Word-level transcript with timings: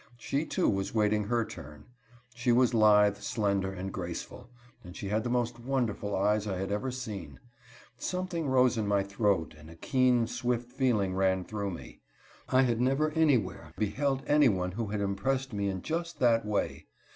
She, 0.17 0.47
too, 0.47 0.67
was 0.67 0.95
waiting 0.95 1.25
her 1.25 1.45
turn. 1.45 1.85
She 2.33 2.51
was 2.51 2.73
lithe, 2.73 3.17
slender, 3.17 3.71
and 3.71 3.93
graceful, 3.93 4.49
and 4.83 4.97
she 4.97 5.09
had 5.09 5.23
the 5.23 5.29
most 5.29 5.59
wonderful 5.59 6.15
eyes 6.15 6.47
I 6.47 6.57
had 6.57 6.71
ever 6.71 6.89
seen. 6.89 7.39
Something 7.99 8.47
rose 8.47 8.79
in 8.79 8.87
my 8.87 9.03
throat 9.03 9.53
and 9.55 9.69
a 9.69 9.75
keen, 9.75 10.25
swift 10.25 10.71
feeling 10.71 11.13
ran 11.13 11.45
through 11.45 11.69
me. 11.69 12.01
I 12.49 12.63
had 12.63 12.81
never 12.81 13.11
anywhere 13.11 13.73
beheld 13.77 14.23
anyone 14.25 14.71
who 14.71 14.87
had 14.87 15.01
impressed 15.01 15.53
me 15.53 15.69
in 15.69 15.83
just 15.83 16.17
that 16.17 16.47
way. 16.47 16.87